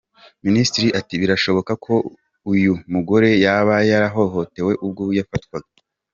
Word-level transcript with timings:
Minisitiri 0.45 0.87
ati" 0.99 1.13
Birashoboka 1.21 1.71
ko 1.85 1.95
uyu 2.51 2.73
mugore 2.93 3.29
yaba 3.45 3.75
yarahohotewe 3.91 4.71
ubwo 4.85 5.03
yafatwaga". 5.19 5.69